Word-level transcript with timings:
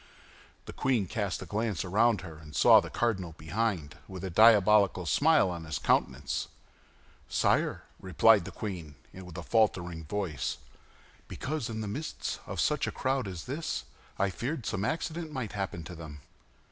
The 0.65 0.73
queen 0.73 1.05
cast 1.05 1.43
a 1.43 1.45
glance 1.45 1.85
around 1.85 2.21
her, 2.21 2.39
and 2.39 2.55
saw 2.55 2.79
the 2.79 2.89
cardinal 2.89 3.35
behind, 3.37 3.97
with 4.07 4.23
a 4.23 4.31
diabolical 4.31 5.05
smile 5.05 5.51
on 5.51 5.63
his 5.63 5.77
countenance. 5.77 6.47
"Sire," 7.29 7.83
replied 7.99 8.45
the 8.45 8.51
queen, 8.51 8.95
with 9.13 9.37
a 9.37 9.43
faltering 9.43 10.05
voice, 10.05 10.57
"because, 11.27 11.69
in 11.69 11.81
the 11.81 11.87
midst 11.87 12.39
of 12.47 12.59
such 12.59 12.87
a 12.87 12.91
crowd 12.91 13.27
as 13.27 13.45
this, 13.45 13.83
I 14.17 14.31
feared 14.31 14.65
some 14.65 14.83
accident 14.83 15.31
might 15.31 15.51
happen 15.51 15.83
to 15.83 15.93
them." 15.93 16.21